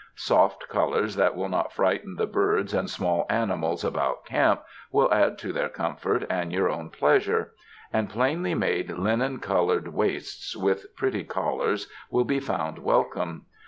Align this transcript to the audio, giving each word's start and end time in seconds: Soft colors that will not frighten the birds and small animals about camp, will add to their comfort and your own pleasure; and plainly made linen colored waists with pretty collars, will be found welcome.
Soft 0.15 0.67
colors 0.67 1.15
that 1.17 1.35
will 1.35 1.47
not 1.47 1.71
frighten 1.73 2.15
the 2.15 2.25
birds 2.25 2.73
and 2.73 2.89
small 2.89 3.27
animals 3.29 3.83
about 3.83 4.25
camp, 4.25 4.63
will 4.91 5.13
add 5.13 5.37
to 5.37 5.53
their 5.53 5.69
comfort 5.69 6.25
and 6.27 6.51
your 6.51 6.71
own 6.71 6.89
pleasure; 6.89 7.51
and 7.93 8.09
plainly 8.09 8.55
made 8.55 8.91
linen 8.97 9.37
colored 9.37 9.89
waists 9.89 10.57
with 10.57 10.87
pretty 10.95 11.23
collars, 11.23 11.87
will 12.09 12.25
be 12.25 12.39
found 12.39 12.79
welcome. 12.79 13.45